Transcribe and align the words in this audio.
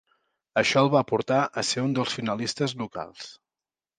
Això 0.61 0.81
el 0.85 0.89
va 0.93 1.03
portar 1.11 1.41
a 1.61 1.63
ser 1.73 1.83
un 1.89 1.93
dels 1.99 2.17
finalistes 2.21 2.75
locals. 2.83 3.29